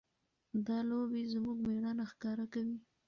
[0.67, 2.77] دا لوبې زموږ مېړانه ښکاره کوي.